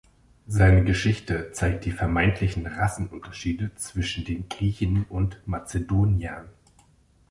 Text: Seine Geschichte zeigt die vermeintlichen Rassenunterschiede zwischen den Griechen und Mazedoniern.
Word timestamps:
Seine 0.47 0.83
Geschichte 0.83 1.51
zeigt 1.51 1.85
die 1.85 1.91
vermeintlichen 1.91 2.65
Rassenunterschiede 2.65 3.75
zwischen 3.75 4.25
den 4.25 4.49
Griechen 4.49 5.03
und 5.09 5.39
Mazedoniern. 5.47 6.49